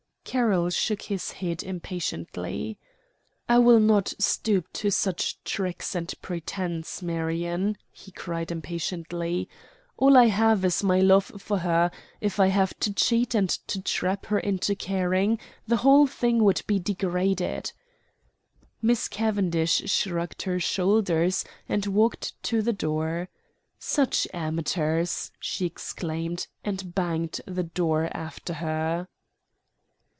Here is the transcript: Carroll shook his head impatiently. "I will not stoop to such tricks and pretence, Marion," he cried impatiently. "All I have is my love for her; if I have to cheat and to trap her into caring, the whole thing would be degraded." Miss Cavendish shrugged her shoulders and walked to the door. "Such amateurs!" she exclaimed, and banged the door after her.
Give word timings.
Carroll 0.23 0.69
shook 0.69 1.01
his 1.01 1.31
head 1.33 1.61
impatiently. 1.61 2.77
"I 3.49 3.59
will 3.59 3.81
not 3.81 4.13
stoop 4.17 4.71
to 4.73 4.89
such 4.89 5.43
tricks 5.43 5.93
and 5.93 6.13
pretence, 6.21 7.01
Marion," 7.01 7.75
he 7.91 8.11
cried 8.13 8.49
impatiently. 8.49 9.49
"All 9.97 10.15
I 10.15 10.27
have 10.27 10.63
is 10.63 10.83
my 10.85 11.01
love 11.01 11.25
for 11.37 11.57
her; 11.57 11.91
if 12.21 12.39
I 12.39 12.47
have 12.47 12.73
to 12.79 12.93
cheat 12.93 13.35
and 13.35 13.49
to 13.49 13.81
trap 13.81 14.27
her 14.27 14.39
into 14.39 14.73
caring, 14.73 15.37
the 15.67 15.77
whole 15.77 16.07
thing 16.07 16.45
would 16.45 16.61
be 16.65 16.79
degraded." 16.79 17.73
Miss 18.81 19.09
Cavendish 19.09 19.91
shrugged 19.91 20.43
her 20.43 20.61
shoulders 20.61 21.43
and 21.67 21.85
walked 21.87 22.41
to 22.43 22.61
the 22.61 22.71
door. 22.71 23.27
"Such 23.79 24.29
amateurs!" 24.33 25.33
she 25.41 25.65
exclaimed, 25.65 26.47
and 26.63 26.95
banged 26.95 27.41
the 27.45 27.63
door 27.63 28.07
after 28.15 28.53
her. 28.53 29.07